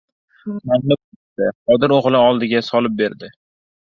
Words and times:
Molni 0.69 0.95
bo‘shatdi. 1.01 1.49
Qodir 1.71 1.93
o‘g‘li 1.99 2.21
oldiga 2.21 2.63
solib 2.69 2.97
berdi. 3.03 3.31